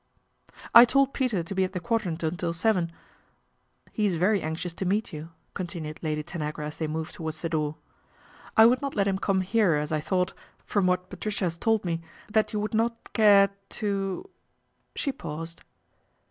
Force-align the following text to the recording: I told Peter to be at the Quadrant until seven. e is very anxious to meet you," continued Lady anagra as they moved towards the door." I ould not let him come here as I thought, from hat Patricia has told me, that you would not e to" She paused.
I 0.73 0.83
told 0.83 1.13
Peter 1.13 1.43
to 1.43 1.53
be 1.53 1.63
at 1.63 1.73
the 1.73 1.79
Quadrant 1.79 2.23
until 2.23 2.53
seven. 2.53 2.91
e 3.95 4.07
is 4.07 4.15
very 4.15 4.41
anxious 4.41 4.73
to 4.73 4.83
meet 4.83 5.13
you," 5.13 5.29
continued 5.53 5.99
Lady 6.01 6.23
anagra 6.23 6.65
as 6.65 6.77
they 6.77 6.87
moved 6.87 7.13
towards 7.13 7.41
the 7.43 7.49
door." 7.49 7.75
I 8.57 8.63
ould 8.63 8.81
not 8.81 8.95
let 8.95 9.07
him 9.07 9.19
come 9.19 9.41
here 9.41 9.75
as 9.75 9.91
I 9.91 9.99
thought, 9.99 10.33
from 10.65 10.87
hat 10.87 11.11
Patricia 11.11 11.45
has 11.45 11.55
told 11.59 11.85
me, 11.85 12.01
that 12.31 12.51
you 12.51 12.59
would 12.59 12.73
not 12.73 12.95
e 13.19 13.47
to" 13.69 14.27
She 14.95 15.11
paused. 15.11 15.61